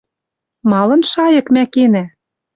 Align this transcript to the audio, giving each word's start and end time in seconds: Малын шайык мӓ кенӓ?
Малын 0.69 1.01
шайык 1.11 1.47
мӓ 1.53 1.63
кенӓ? 1.73 2.05